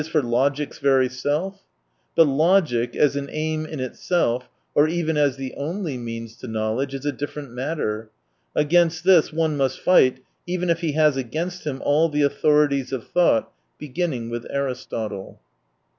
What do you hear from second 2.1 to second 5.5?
But logic, as an aim in itself, or even as